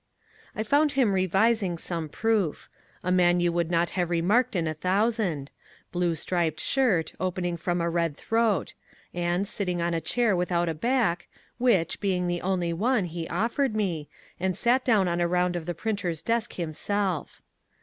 [0.55, 2.67] I found him revising some proof.
[3.03, 5.51] A man you would not have marked in a thousand;
[5.91, 8.73] blue striped shirt, opening from a red throat;
[9.13, 11.27] and sitting on a chair without a back,
[11.59, 14.09] which, being the only one, he offered me,
[14.39, 17.41] and sat down on a round of 216 MONCURE DANIEL CONWAY the printer's desk himself.